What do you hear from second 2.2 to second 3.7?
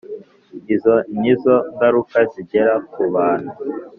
zigera kubantu